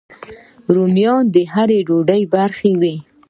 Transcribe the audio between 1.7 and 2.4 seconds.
ډوډۍ